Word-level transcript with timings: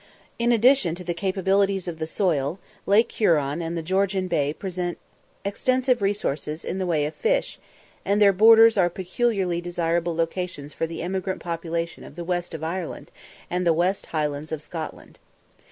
In 0.39 0.51
addition 0.51 0.95
to 0.95 1.03
the 1.03 1.13
capabilities 1.13 1.87
of 1.87 1.99
the 1.99 2.07
soil, 2.07 2.57
Lake 2.87 3.11
Huron 3.11 3.61
and 3.61 3.77
the 3.77 3.83
Georgian 3.83 4.27
Bay 4.27 4.51
present 4.51 4.97
extensive 5.45 6.01
resources 6.01 6.65
in 6.65 6.79
the 6.79 6.87
way 6.87 7.05
of 7.05 7.13
fish, 7.13 7.59
and 8.03 8.19
their 8.19 8.33
borders 8.33 8.77
are 8.79 8.89
peculiarly 8.89 9.61
desirable 9.61 10.15
locations 10.15 10.73
for 10.73 10.87
the 10.87 11.03
emigrant 11.03 11.39
population 11.39 12.03
of 12.03 12.15
the 12.15 12.23
west 12.23 12.55
of 12.55 12.63
Ireland 12.63 13.11
and 13.47 13.63
the 13.63 13.73
west 13.73 14.07
Highlands 14.07 14.51
of 14.51 14.63
Scotland. 14.63 15.19